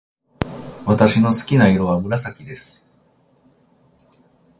[0.87, 2.83] 私の好きな色は紫です。